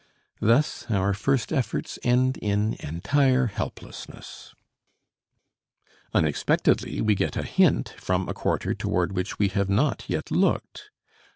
[0.39, 4.55] Thus our first efforts end in entire helplessness.
[6.11, 10.89] Unexpectedly we get a hint from a quarter toward which we have not yet looked.